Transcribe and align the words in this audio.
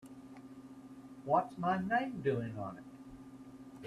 What's 1.25 1.55
my 1.59 1.79
name 1.79 2.21
doing 2.23 2.57
on 2.57 2.79
it? 2.79 2.83